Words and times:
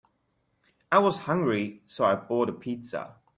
I 0.91 0.97
was 0.97 1.19
hungry, 1.29 1.83
so 1.85 2.05
I 2.05 2.15
bought 2.15 2.49
a 2.49 2.53
pizza. 2.53 3.17